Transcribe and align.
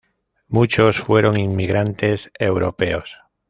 Muchos 0.47 0.97
fueron 0.99 1.37
inmigrantes 1.37 2.31
europeos. 2.39 3.19